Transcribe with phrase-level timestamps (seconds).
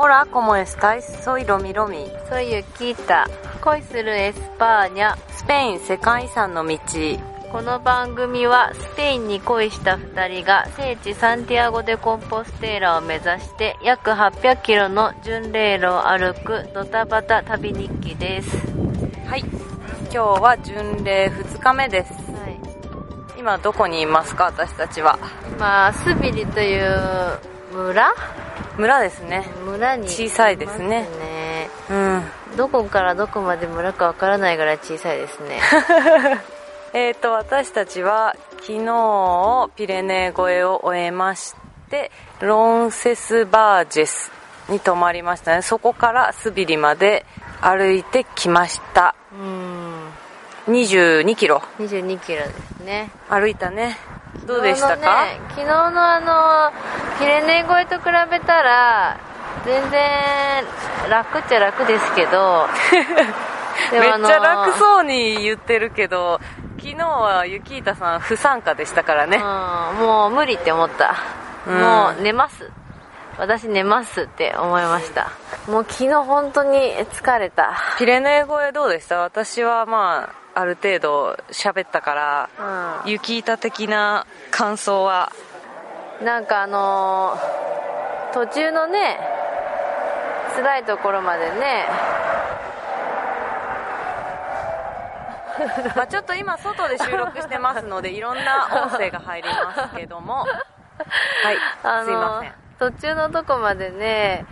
[0.00, 1.04] Hola, ¿cómo estáis?
[1.24, 2.06] Soy Romi Romi.
[2.30, 3.24] Soy Yukita.
[3.60, 5.16] 恋するエスパーニャ。
[5.32, 6.78] スペイン世界遺産の道。
[7.50, 18.56] この番組はスペインに恋した2人が聖地サンティアゴ・デ・コンポステーラを目指して約800キロの巡礼路を歩くドタバタ旅日記です。
[19.26, 19.40] はい。
[19.40, 22.12] 今日は巡礼2日目です。
[22.12, 22.56] はい。
[23.36, 24.44] 今どこにいますか？
[24.44, 25.18] 私たちは。
[25.56, 27.40] 今、スビリという
[27.72, 28.14] 村？
[28.78, 29.44] 村ですね。
[29.64, 31.08] 村に小さいですね
[31.90, 32.22] うん。
[32.56, 35.60] どこからどこまで村かわからないぐらい小さいですね。
[36.94, 41.54] えーと、私たちは昨日ピレネー越えを終えまし
[41.90, 44.30] て、ロンセスバージェス
[44.68, 45.62] に泊まりましたね。
[45.62, 47.26] そこからスビリまで
[47.60, 49.16] 歩いてきました。
[49.32, 49.97] うん。
[50.68, 51.62] 22キロ。
[51.78, 53.10] 22キロですね。
[53.30, 53.96] 歩いたね。
[54.46, 59.18] どうでしたか、昨日の,、ね、昨日のあのピレネー越えと比べたら
[59.64, 60.64] 全然
[61.10, 62.66] 楽っちゃ楽ですけど。
[63.92, 66.40] でめっちゃ楽そうに言ってるけど、
[66.78, 69.36] 昨日はユキータさん不参加でしたからね。
[69.38, 71.14] うん、もう無理って思った、
[71.66, 71.80] うん。
[71.80, 72.70] もう寝ます。
[73.38, 75.30] 私寝ますって思いました。
[75.68, 77.72] もう昨日本当に疲れた。
[77.98, 79.18] ピレネー越えどうでした？
[79.18, 85.30] 私はまあ、ある程度喋ったから、うユキータ的な感想は、
[86.20, 87.68] んなんかあのー
[88.34, 89.18] 途中のね
[90.56, 91.86] 辛いところまでね。
[95.96, 100.42] まあちょっと今外で収録してますのでいろんな音声が入りますけども。
[100.44, 100.48] はい
[101.84, 102.54] あすいません。
[102.78, 104.44] 途中のとこまでね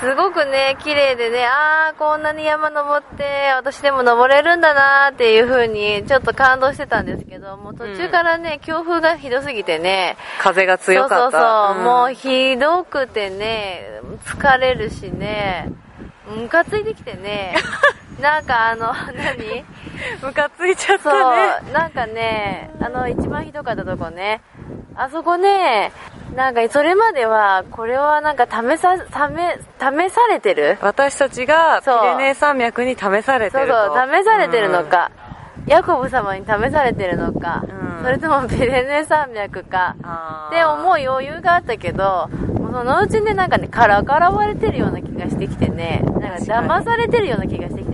[0.00, 10.16] すごくね綺麗でねああこんなに山登って私でも登れるんだなーっていう風にちょっと感動してたんですけどもう途中からね、強風がひどすぎてね。
[10.40, 11.16] 風が強かった。
[11.16, 11.84] そうそうそう、ん。
[11.84, 15.72] もうひどくてね疲れるしね。
[16.26, 17.54] ムカついてきてね。
[18.20, 19.64] なんかあの何？
[20.22, 21.12] ムカついちゃっそう。
[21.12, 24.40] たねなんかねあの一番ひどかったとこね。
[24.96, 25.92] あそこね
[26.34, 30.78] なんかそれまではこれはなんか試さ試試されてる？
[30.80, 35.12] 私たちがピレネー山脈に試されてそうそう試されてるのか、
[35.66, 38.04] ヤコブ様に試されてるのか、うん。
[38.04, 39.94] それともピレネー山脈か。
[40.48, 46.02] って思う余裕があったけどもうそのうちねなんかねからからわれてるような気がしてきてね。
[46.20, 47.93] なんか騙されてるような気がしてきて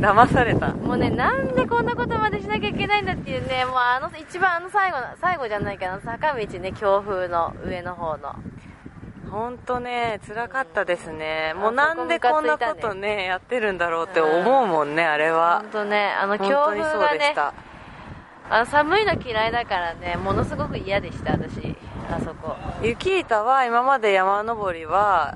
[0.00, 0.72] 騙された。
[0.72, 8.34] もうねなんでこんなことまでしなきゃいけないんだっていうねもうあの一番あの最後の最後じゃないけど坂道ね強風の上の方の。
[9.30, 11.52] 本当ね辛かったですね。
[11.54, 13.16] もうあなんでこんなそこムカついたね。
[13.16, 15.60] ねやってるんだろうって思うもんねあれは。
[15.60, 17.34] 本当ねあの強風がね
[18.50, 21.76] あの寒いの嫌いだからねものすごく嫌でした私。
[22.10, 22.56] あそこ。
[22.82, 25.34] ユキータは今まで山登りは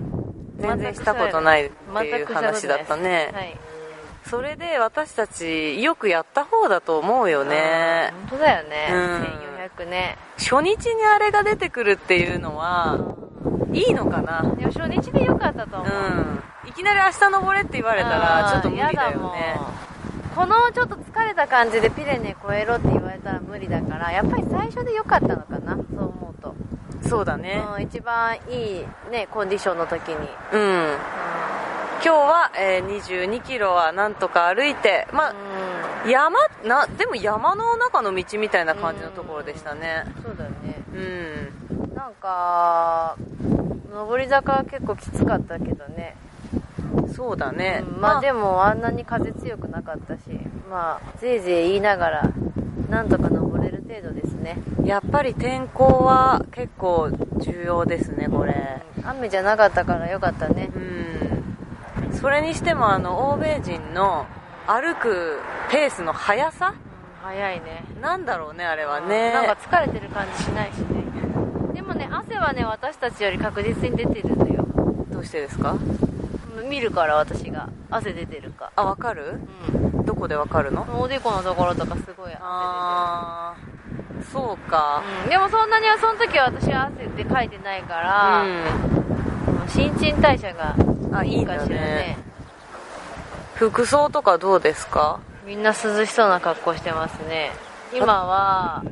[0.57, 3.31] 全然したことないっていう話だったね。
[3.35, 3.57] はい
[4.29, 8.13] それで私たちよくやった方だと思うよね。
[8.31, 9.23] 本当だよね、うん。
[9.85, 10.19] 1400ね。
[10.39, 12.99] 初日にあれが出てくるっていうのは
[13.73, 14.43] いいのかな。
[14.57, 16.69] でも初日でよかったと思う、うん。
[16.69, 19.59] いきなり明日登れって言われたらちょっと無理だよね。
[20.35, 25.75] このちょっと疲れた感じでピレネ越えろって言われたら無理だからやっぱり最初でよかったのかな。
[25.75, 26.55] そう思うと、
[27.07, 27.63] そうだね。
[27.77, 30.97] うん、一番いいねコンディションの時に、うん
[32.05, 35.35] 今日は、えー22キロはなんとか歩いてまあ
[36.05, 40.05] う山なでも山の中の道みたいな感じのところでしたね。
[40.19, 40.83] ん、そうだよね。
[40.93, 41.95] うん。
[41.95, 43.17] なんか
[43.93, 46.17] 上り坂は結構きつかったけどね、
[47.15, 50.23] そうだね、うんまあでもあんなに風強くなかったし
[50.69, 52.33] まあぜいぜい言いながら
[52.91, 54.57] なんとか登れる程度ですね。
[54.85, 58.83] やっぱり天候は結構重要ですねこれ。
[59.05, 60.69] 雨じゃなかったからよかったね。
[60.75, 61.22] うん
[62.23, 64.27] それにしてもあの欧米人の
[64.69, 65.41] 歩く
[65.73, 66.73] ペースの速さ？
[67.21, 67.85] 早いね。
[68.01, 69.33] なんだろうねあれはね。
[69.33, 71.03] なんか疲れてる感じしないしね。
[71.75, 74.65] でもね汗はね私たちより確実に出てるのよ。
[75.11, 75.77] どうしてですか？
[76.71, 77.69] 見るから私が。
[77.91, 78.71] 汗出てるか。
[78.77, 79.41] あわかる？
[79.75, 80.07] うん。
[80.07, 80.87] どこでわかるの？
[81.01, 84.25] おでこのところとかすごい汗あー。
[84.33, 85.03] そうか。
[85.25, 91.77] 出てる、うん、でもそんなにはその時は私は汗でかいてないから、う新陳代謝がんあいいかしらだね。
[91.77, 92.19] ね
[93.55, 95.21] 服装とかどうですか？
[95.47, 97.53] みんな涼しそうな格好してますね。
[97.95, 98.83] 今は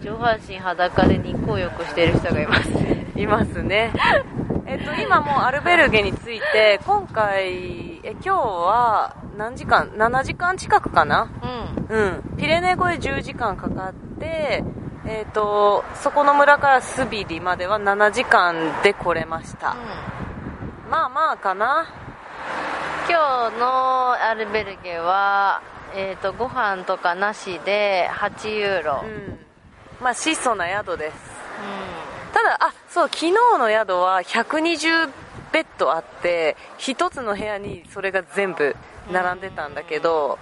[0.00, 2.68] 上半身裸で日光浴してる人がいます。
[2.70, 3.92] ねいますね。
[4.66, 11.28] えっと今もうアルベルゲについて今回え今日は何時間？7時間近くかな？
[11.90, 11.96] うん。
[11.96, 12.36] うん。
[12.36, 14.64] ピレネー越え10時間かかって
[15.08, 19.76] えっ、とそこの村からスビリまでは7時間で来れました
[20.90, 21.86] まあまあかな。
[23.08, 25.62] 今日のアルベルゲは、
[25.94, 29.38] えー、とご飯とかなしで8ユーロ、うん。
[30.00, 31.16] まあ質素な宿です。
[32.32, 35.10] ただあそう昨日の宿は120
[35.52, 38.76] ベッドあって1つの部屋にそれが全部
[39.10, 40.38] 並んでたんだけど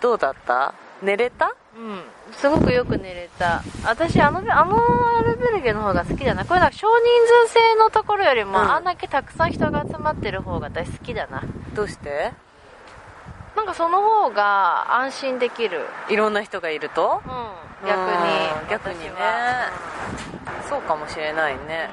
[0.00, 0.72] どうだった？
[1.02, 1.54] 寝れた？
[1.76, 2.02] うん、うん
[2.32, 3.62] すごくよく寝れた。
[3.84, 4.76] 私あのあの
[5.18, 6.44] アルベルゲの方が好きだな。
[6.44, 7.04] これなんか少人
[7.46, 8.70] 数制のところよりも、うん。
[8.72, 11.42] あんだけたくさん人が集まってる方が私好きだな。
[11.74, 12.32] どうして？
[13.54, 15.86] なんかその方が安心できる。
[16.08, 17.22] いろんな人がいると？
[17.24, 17.88] うん。
[17.88, 18.06] 逆に
[18.62, 18.68] うん。
[18.68, 19.10] 逆にね。
[19.10, 20.68] 私は。
[20.68, 21.90] そうかもしれないね。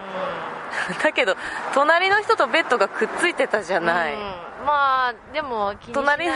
[0.57, 0.62] うん
[1.03, 1.35] だけど
[1.73, 4.19] 隣の人とベッドがくっついてたじゃない、うん。
[4.65, 6.17] まあでも気にしない。
[6.17, 6.33] 隣の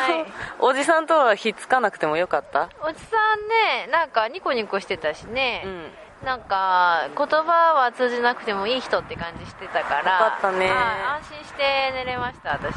[0.60, 2.70] おじさんとはひっつかなくてもよかった？
[2.82, 5.92] おじさんねなんかニコニコしてたしね、うん。
[6.26, 10.14] なんか言葉は通じなくてもいい人って感じしてたから。
[10.14, 10.68] よかったね。
[10.68, 10.78] はい
[11.20, 12.76] 安心して寝れました私。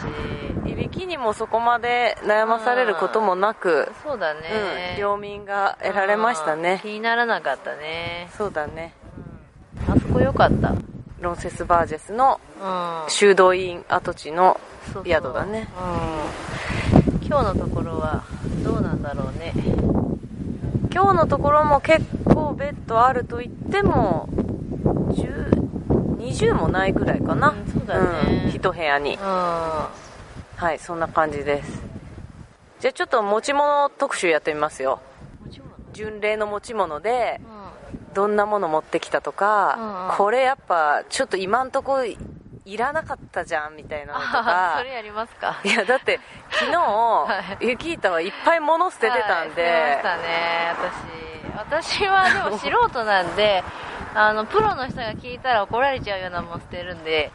[0.70, 4.40] いびきにもそこまで悩まされることもなく、そうだうん。
[4.40, 6.62] ね、両民が得られましたうん。
[6.62, 8.28] ね気にならなかったね。
[8.36, 8.94] そうだね。
[9.90, 10.72] あそこよかった
[11.20, 13.10] ロンセスバージェスのうん。
[13.10, 14.58] 修道院跡地の
[15.04, 15.68] 宿だね。
[15.78, 17.26] うん。
[17.26, 18.24] 今日のところは
[18.64, 19.52] どうなんだろうね。
[20.92, 24.28] 今日のところも結構ベッドあると言っても
[25.12, 25.50] 10
[26.18, 28.44] 20もないぐらいかな、うんそうだね。
[28.44, 29.14] うん一部屋に。
[29.14, 29.20] うん。
[29.20, 31.82] はいそんな感じです。
[32.80, 35.00] じゃあちょっと持ち物特集やってみますよ。
[35.92, 37.59] 巡礼の持ち物でうん
[38.14, 40.16] どんなもの持ってきたとか、うんうん。
[40.16, 42.16] これやっぱちょっと今んとこい
[42.76, 44.74] らなかったじゃんみたいなのとあか。
[44.78, 45.60] それやりますか。
[45.64, 46.20] いやだって
[46.50, 50.74] 昨日、はユキータはいっぱい物捨ててたんで、はい捨てましたね
[51.56, 52.00] 私。
[52.00, 53.64] 私はでも素人なんで
[54.14, 57.32] あのプロの人が聞いたら怒られちゃうようなもん捨てるんで。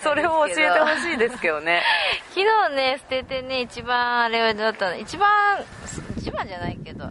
[0.00, 1.82] それを教えてほしいですけどね。
[2.30, 4.96] 昨日ね捨ててね一番あれだったの？
[4.96, 5.28] 一番
[6.16, 7.06] 一番じゃないけど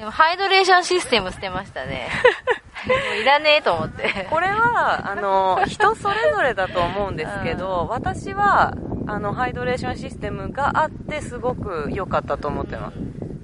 [0.00, 2.08] でもハイドレーションシステム捨てましたね。
[2.88, 4.26] もういらねえと思って。
[4.30, 8.72] これはあの人それぞれだと思うんですけど、私は
[9.06, 12.96] あのハイドレーションシステムがあってすごく良かったと思ってます。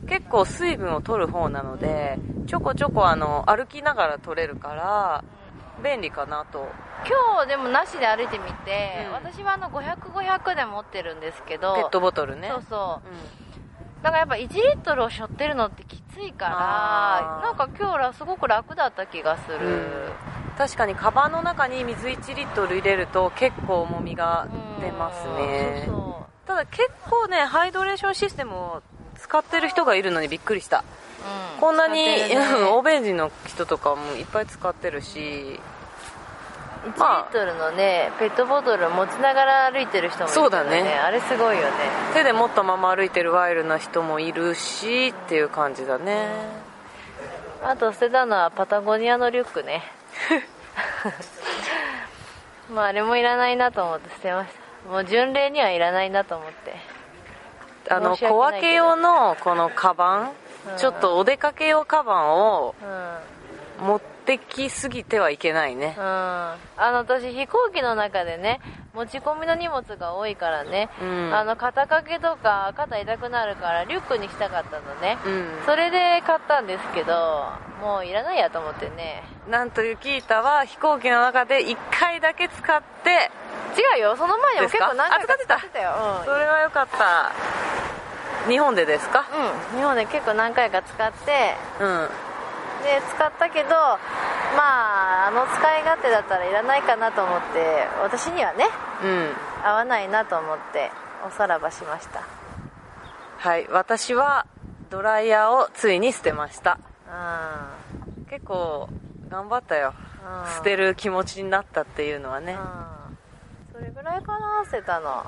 [0.08, 5.24] 結構水分を取る方なのでちょこちょこあの歩きながら取れるから
[5.84, 6.70] 便利かなと。
[7.06, 9.12] 今日でもなしで歩いてみて、うん。
[9.12, 12.48] 私はあの500500で持ってるんですけどペットボトルね。
[12.48, 13.08] そうそう。
[13.10, 13.45] うん
[14.02, 14.46] だからやっぱ1リ
[14.76, 20.12] ットルを背負ってるのってきついからなんか今日らすごく楽だった気がする、うん。
[20.56, 24.48] 確かにカバンの中に水1リットル入れると結構重みが
[24.80, 25.80] 出ますね。
[25.80, 25.86] うん。
[25.86, 28.82] そうそただ結構ねハイドレーションシステムを
[29.18, 30.78] 使ってる人がいるのにびっくりした。
[30.78, 30.82] う、
[31.54, 31.60] うん。
[31.60, 32.28] こんなに、ね。
[32.60, 35.58] うん欧米人の人とかもいっぱい使ってるし
[36.86, 40.82] 1リットルのねペットボトル持ちながら歩いてる人もいるからそうだね。
[40.82, 41.68] あれすごいよね。
[42.14, 46.28] 手で持ったまま歩いてるワイルな人もいるしっていう感じだね。
[47.62, 49.82] あと捨てたのはパタゴニアのリュックね。
[52.72, 54.52] まああれもいらないなと思って捨てまし
[54.84, 54.90] た。
[54.90, 56.76] もう巡礼にはいらないなと思って。
[57.88, 60.32] あの小分け用のこのカバン、
[60.72, 60.76] うん。
[60.76, 62.74] ちょっとお出かけ用カバンを
[63.80, 63.86] うん。
[63.86, 65.94] 持ってきすぎてはいけないね。
[65.96, 68.60] うん、あの私飛行機の中でね
[68.92, 71.34] 持ち込みの荷物が多いからね、うん。
[71.34, 75.48] あの肩掛けとか肩痛くなるからリュックにしたかったのね、うん。
[75.66, 77.46] それで買ったんですけど
[77.80, 79.22] もういらないやと思ってね。
[79.48, 83.30] なんとユキータは飛行機の中で1回だけ使って
[83.96, 84.16] 違うよ。
[84.16, 85.80] その前にも結構何回か使ってた？
[85.80, 86.22] よ。
[86.24, 87.32] それは良かった。
[88.48, 89.26] 日本でですか？
[89.72, 92.08] うん、うん、日本で結構何回か使ってうん
[92.86, 98.66] で使ったけどまああの使い勝手だったらいらないかなと思って私にはね
[99.02, 99.32] うん。
[99.64, 100.92] 合わないなと思って
[101.26, 102.22] おさらばしました。
[103.38, 104.46] はい私は
[104.90, 106.78] ドライヤーをついに捨てました。
[107.08, 108.24] うん。
[108.26, 108.88] 結構
[109.28, 109.92] 頑張ったよ。
[110.46, 110.54] うん。
[110.54, 112.54] 捨てる気持ちになったっていうのはね。
[112.54, 113.18] うん。
[113.72, 115.26] それぐらいかな捨てたの。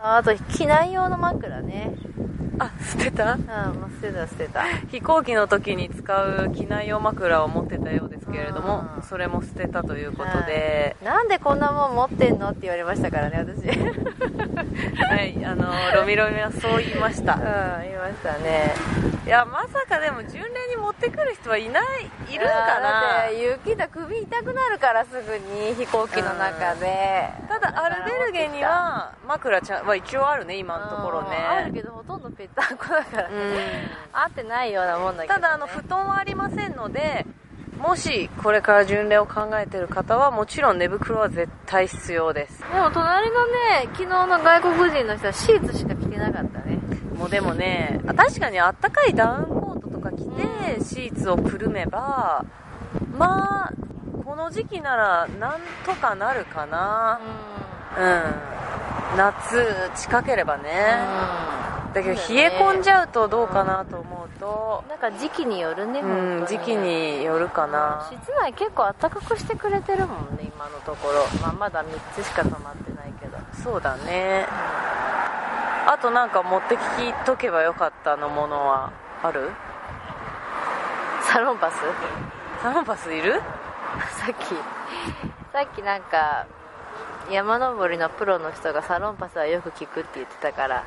[0.00, 1.94] ああと機内用の枕ね
[2.58, 3.34] あ捨てた？
[3.34, 3.40] うん
[3.80, 4.64] もう捨てた捨てた。
[4.88, 9.02] 飛行機の時に使う機内用枕を持ってたようですけれどもうん。
[9.02, 12.50] それも捨てたということで、なんでこんなもん持ってんの？
[12.50, 13.76] って言われましたからね私。
[13.76, 14.56] うん
[14.96, 17.36] はいあのロミロミはそう言いました。
[17.82, 18.74] 言いましたね。
[19.26, 27.32] いやまさかでも巡礼に持ってくる人はいないいるんかあーだなって雪だ首痛くなるからすぐに飛行機の中で。
[27.48, 33.28] ただアルベルゲには枕ちゃんは一応あるね今のところうんあるねけどほとんどぺったんこだから。
[33.28, 33.34] ね、
[34.14, 34.20] うん。
[34.20, 37.26] 合ってないようなもんだけど、ね、ただあの布団はありませんので
[37.78, 42.60] もしこれから巡礼を考えてる方はもちろん寝袋は絶対必要です。
[42.72, 43.52] でも隣のね
[43.92, 46.78] 昨日の外国人の人はシーツしか着てなかったね。
[47.16, 52.44] もうでもねあ確かにあったかいダウンコートとか着てシーツをくるめば
[53.12, 53.72] まあ
[54.24, 57.20] この時期ならなんとかなるかな。
[57.98, 58.56] うん。
[59.16, 60.70] 夏近ければね
[61.96, 64.84] だけど冷え込んじゃうとどうかなと思うと。
[64.86, 68.06] なんか時期によるね、うん時期によるかな。
[68.12, 73.38] 室内結構暖かくしてくれてるもんね今のところ、まあ、まだ3つしか止まってないけど。
[73.64, 74.46] そうだね。
[74.50, 76.80] あとなんか持ってき
[77.24, 79.50] とけばよかったのものはある？
[81.22, 81.76] サロンパス？
[82.60, 83.40] サロンパスいる？
[84.18, 84.54] さっき。
[85.50, 86.46] さっきなんか
[87.30, 90.84] 山登りのプロの人がサロンパスはよく効くって言ってたから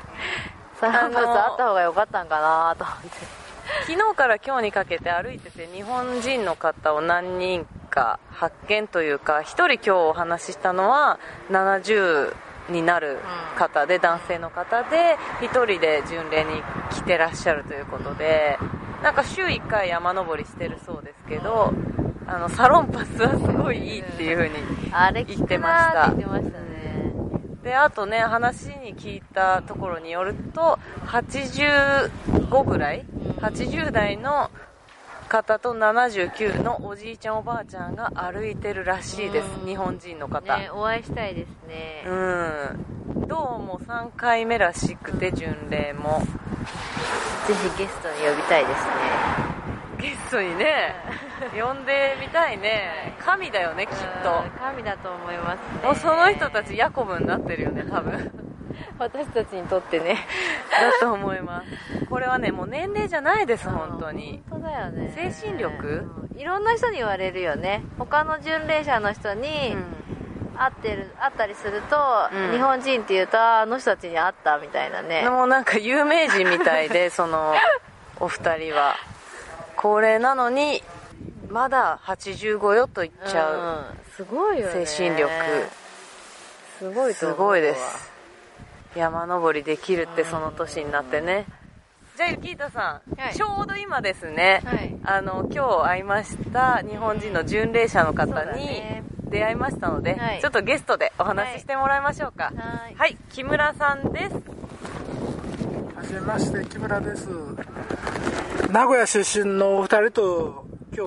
[0.80, 3.40] サロンパスあった方が良かったんかなと思って。
[3.86, 11.18] 昨日から今日にかけて歩いてて日本人の方を何人か発見というか1人今日お話ししたのは
[11.50, 12.34] 70
[12.70, 13.18] になる
[13.56, 18.58] 方で、男性の方で1人で巡礼に来てらっしゃるということで
[19.02, 21.72] なんか週1回山登りしてるそうですけど
[22.26, 24.54] あのサロンパスはすごいいいっていう風に
[24.92, 26.12] あれ言ってました
[27.62, 33.04] であとね話に聞いたところによると85ぐらい
[33.40, 34.50] ？80代の
[35.28, 39.46] 方と79のおじいちゃんおばあちゃんが歩いてるらしいです。
[39.60, 39.66] うん。
[39.66, 42.14] 日本人の方、ねお会いしたいですね、う
[43.24, 43.28] ん。
[43.28, 46.22] どうも3回目らしくて巡礼も。
[47.46, 49.49] ぜひゲストに呼びたいですね
[50.00, 50.94] ゲストにね
[51.58, 53.14] 呼んでみたいね。
[53.18, 53.92] 神だよねきっ
[54.22, 54.42] と。
[54.44, 55.86] うん神だと思いますね。
[55.86, 58.30] もうその人たちヤコブになってるよね多分。
[58.98, 60.16] 私たちにとってね。
[60.70, 62.06] だと思います。
[62.06, 64.42] これはねもう年齢じゃないです本当に。
[64.50, 65.12] 本当だよね。
[65.14, 66.06] 精神力？
[66.32, 66.38] うん。
[66.38, 67.82] いろんな人に言われるよね。
[67.98, 69.76] 他の巡礼者の人に
[70.56, 71.96] 会ってる会ったりすると、
[72.32, 72.52] うん。
[72.52, 75.28] 日本人っていうとああの人たちに会ったみたいなね。
[75.28, 77.54] もうなんか有名人みたいでその
[78.20, 78.94] お二人は
[79.80, 80.82] 高齢なのに
[81.48, 84.84] まだ85よと言っちゃう、うんすごいよね。
[84.84, 85.30] 精神力。
[86.78, 88.12] すごいとすごいです。
[88.94, 91.46] 山登りできるってその年になってね。
[92.18, 93.34] じゃあゆきーたさん、はい。
[93.34, 94.94] ちょうど今ですね、はい。
[95.04, 99.04] あの今日会いました日本人の巡礼者の方にね。
[99.30, 100.40] 出会いましたので、はい。
[100.42, 102.52] ちょっとゲストでお話ししてもらいましょうか。
[102.54, 102.94] はい。
[102.94, 104.59] はい木村さんです
[106.00, 107.28] はじめまして木村です。
[108.70, 110.64] 名古屋出身のお二人と
[110.96, 111.04] 今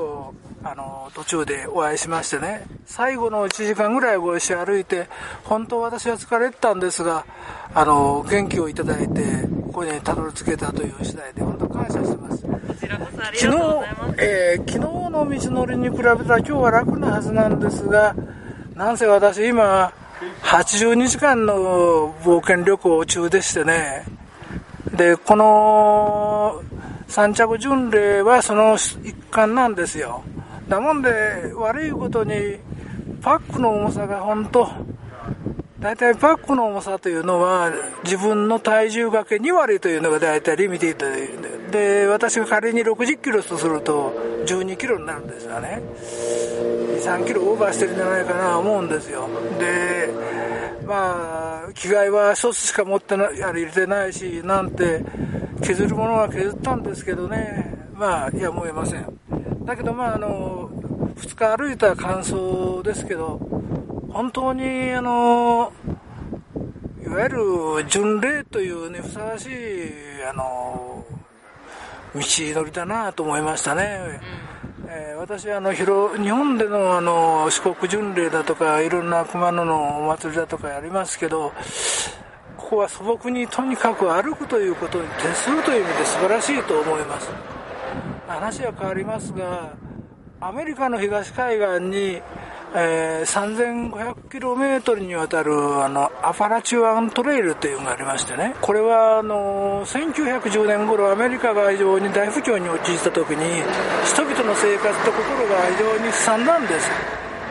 [0.62, 2.68] 日あの途中でお会いしましてね。
[2.86, 5.08] 最後の1時間ぐらいご一緒に歩いて
[5.46, 7.26] 本当私は疲れてたんですが
[7.74, 12.44] あの元気をいただいてここにたどり着けたという次第で本当感謝してます。
[12.44, 18.16] こちらこそあり昨日がとうございます、えー昨日の道のりに比べたら今日は楽なはずなんですが
[18.76, 19.92] なんせ私今
[20.44, 24.13] 82時間の冒険旅行中でしてね
[24.94, 26.62] でこの
[27.08, 30.24] 三着巡礼はその一環なんですよ。
[30.68, 31.10] だもんで
[31.56, 32.58] 悪いことに
[33.22, 34.70] パックの重さが本当
[35.80, 37.72] 大体パックの重さというのは
[38.04, 44.14] 自分の体重掛け2割というのが大体リミティットで私が仮に60キロとすると
[44.46, 45.82] 12キロになるんですよね。
[47.04, 49.28] 23キロオーバーしてるんじゃないかなと思うんですよ。
[49.60, 50.10] で
[50.86, 55.04] まあ着替えは一つしか持ってないあれ入れてないしなんて
[55.62, 57.88] 削るものは削ったんですけどね。
[57.94, 59.20] まあいやもうえません。
[59.66, 60.70] だけどまああの
[61.16, 63.40] 2日歩いた感想ですけど
[64.12, 65.72] 本当にあの
[67.02, 67.40] いわゆる
[67.88, 71.06] 巡礼というにふさわしいあの
[72.16, 74.20] 道のりだなと思いましたね、
[74.96, 81.52] えー私はあの広日本でのあの四国巡礼だとかいろんな熊野のお祭りだとかやりますけど
[82.58, 87.30] ここは素朴にとにかく歩くということに徹するという意味で素晴らしいと思います。
[88.28, 89.74] 話は変わりますが
[90.40, 92.22] アメリカの東海岸に、
[92.76, 93.92] えー
[94.34, 95.54] 3500km にわたる
[95.84, 98.56] あのアパラチュアントレイルというのがありましてね。
[98.62, 103.62] これはあの1910年頃アメリカが非常に大不況に陥った時に
[104.06, 106.90] 人々の生活と心が非常にすさんだんです。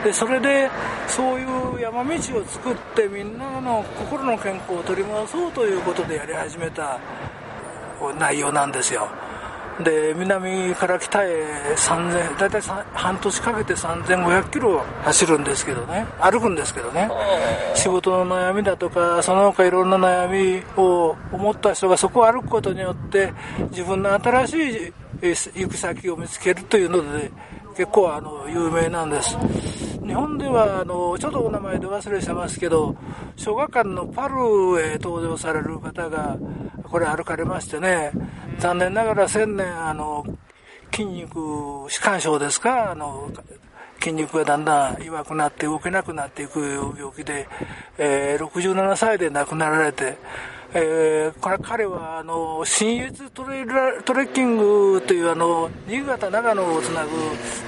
[0.03, 0.69] でそれで
[1.07, 6.99] そういう山道を作ってみんなの心の健康を取り戻そうということでやり始めた
[8.19, 9.07] 内容なんですよ。
[9.81, 11.29] で南から北へ
[11.75, 16.05] 3000大体さ半年かけて3500キロ走るんですけどね。
[16.19, 17.09] 歩くんですけどね。
[17.73, 23.33] 仕事の悩みだとかその他いろんな悩みを思った人がそこを歩くことによって
[23.71, 27.31] 自分の新しいえ行く先を見つけるというので
[27.77, 29.37] 結構あの有名なんです
[30.05, 32.95] 日本ではあのちょっとお名前で忘れしてますけど
[33.35, 36.37] 小学館のパルへ登場される方が
[36.83, 38.11] これ歩かれましてね
[38.59, 40.25] 残念ながら1000年あの
[40.91, 41.39] 筋肉
[41.87, 43.31] 弛緩症ですかあの
[44.03, 46.59] 筋肉がだんだん弱くなって動けなくなっていく
[46.97, 47.47] 病気で、
[47.97, 50.17] えー、67歳で亡くなられて、
[50.75, 53.63] えー、これ彼はあの新越トレ
[54.03, 57.11] トレッキングというあの新潟長野をつなぐ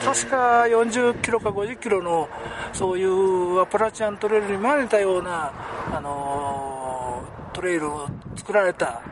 [0.04, 2.28] 確か40キロか50キロの
[2.74, 5.54] そういうアプラチアントレイルにま似たような
[5.96, 9.04] あのトレイルを作られた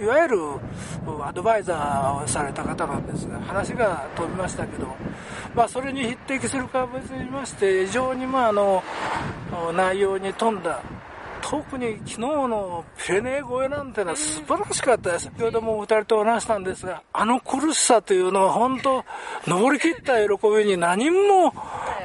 [0.00, 0.38] いわゆる
[1.24, 4.86] アドバイザーをされた方なんですが話が飛びましたけど、
[5.56, 8.82] まあ、それに匹敵するかは別にいまして非常にまああの
[9.72, 10.80] 内容に富んだ
[11.54, 15.26] 特に昨日のペネー越えなんてのは素晴らしかったです。
[15.26, 19.04] 先ほども二人と話したんですが、あの苦しさというのは本当、
[19.46, 21.54] 登り切った喜びに何も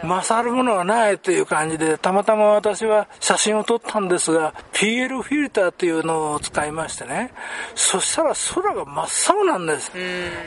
[0.03, 7.33] 勝るものはないという感じで、たまたま私は写真を撮ったんですが、PL フィルターというのを使いましてね、
[7.73, 9.91] そしたら空が真っ青なんです。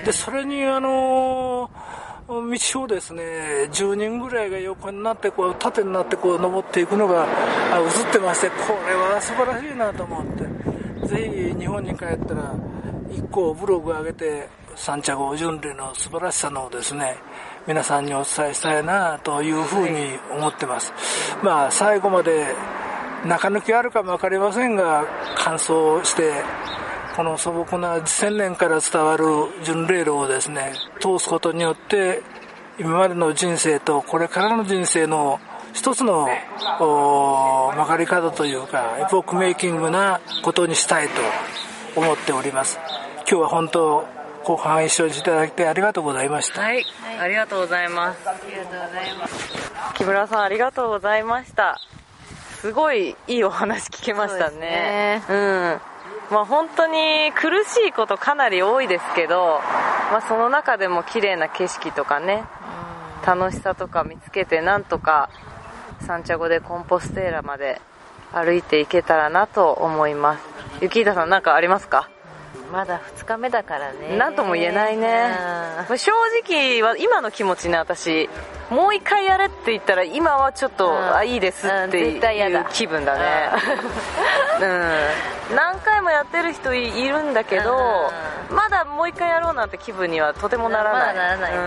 [0.05, 3.23] で、それにあのー道をですね、
[3.73, 8.55] 10人ぐらいが横になって、こう、縦になってこう、登っていくのが映ってまして、こ
[8.89, 12.55] れは素晴らしいなと思って、ぜひ日本に帰ったら、
[13.11, 17.17] 1個ブログ上げて、三茶号巡礼の素晴らしさのをですね、
[17.67, 20.93] 皆さんにお伝えしたいなというふうに思ってます。
[21.43, 22.47] まあ、最後まで
[23.27, 25.05] 中抜きあるかもわかりませんが、
[25.37, 25.69] 完走
[26.05, 26.33] して、
[27.17, 29.25] この素朴な1000年から伝わる
[29.65, 32.23] 巡礼路をですね、通すことによって、
[32.79, 35.39] 今までの人生とこれからの人生の
[35.75, 36.27] 一つの
[36.79, 41.21] 曲がり方というか、エポックメイキングなことにしたいと
[42.01, 42.79] 思っております。
[43.29, 44.07] 今日は本当、
[44.45, 46.63] 後半一緒にしていただきありがとうございました。
[46.63, 46.85] はい、
[47.21, 48.29] ありがとうございます。
[48.29, 49.53] ありがとうございます。
[49.95, 51.79] 木村さんありがとうございました。
[52.61, 55.23] すごいいいお話聞けましたね。
[55.29, 55.39] うね
[55.83, 55.92] うん。
[56.33, 59.61] まあ、本当に苦しいことかなり多いですけど、
[60.11, 62.45] まあ、その中でも綺麗な景色とかね、
[63.27, 65.29] 楽しさとか見つけてなんとか
[66.07, 67.81] サンチャゴでコンポステーラまで
[68.33, 70.45] 歩いていけたらなと思います。
[70.81, 72.09] 雪板さん何かありますか？
[72.71, 74.17] まだ2日目だからね。
[74.17, 75.37] 何とも言えないね。
[75.89, 76.13] 正
[76.45, 78.29] 直は今の気持ちね私
[78.71, 83.51] もう一回やれって言ったら今はちょっと、あいいですっていう気分だね。
[84.61, 85.33] うん。
[85.55, 88.11] 何回もやってる人いるんだけど
[88.51, 91.59] まだもう一回やろうなんて気分にはとてもならない、まあ、ならないね、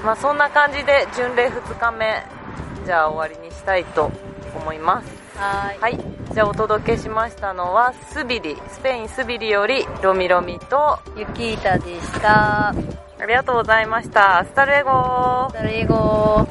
[0.00, 2.22] うん、まあそんな感じで巡礼2日目
[2.84, 4.10] じゃあ終わりにしたいと
[4.58, 5.08] 思います。
[5.36, 5.98] はい。
[6.32, 12.68] じゃあお届けしましたのはスビリスペインスビリよりロミロミとユキータでした。
[12.68, 12.74] あ
[13.26, 14.44] りがとうございました。
[14.44, 15.48] Hasta luego.
[15.50, 16.46] Hasta luego.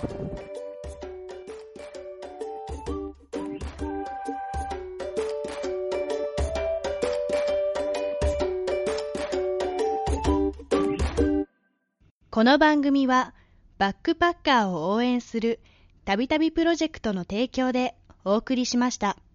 [12.31, 13.33] この番組は
[13.79, 15.59] バックパッカーを応援する
[16.09, 17.93] たびたびプロジェクトの提供で
[18.25, 19.15] お送りしました。